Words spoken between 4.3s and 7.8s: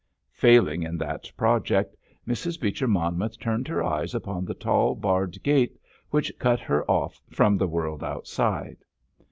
the tall barred gate which cut her off from the